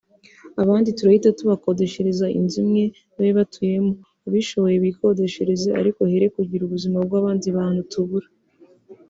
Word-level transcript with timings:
abandi 0.63 0.89
turahita 0.97 1.29
tubakodeshereza 1.39 2.25
inzu 2.37 2.57
imwe 2.63 2.83
babe 3.15 3.31
batuyemo 3.39 3.93
abishoboye 4.27 4.77
bikodeshereze 4.85 5.69
ariko 5.81 5.99
here 6.11 6.27
kugira 6.35 6.61
ubuzima 6.65 6.97
bw’abandi 7.07 7.47
bantu 7.57 7.81
tubura 7.91 8.27